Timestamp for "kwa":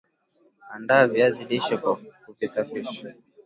1.77-1.95